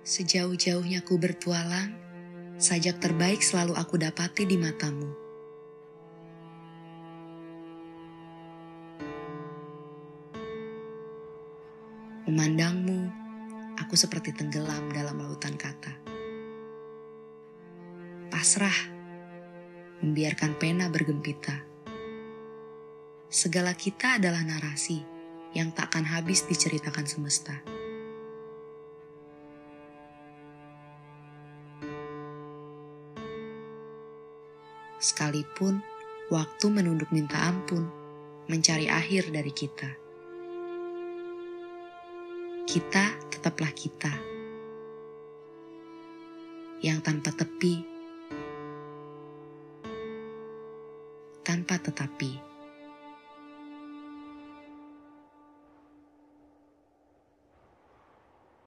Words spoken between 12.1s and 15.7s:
Memandangmu, aku seperti tenggelam dalam lautan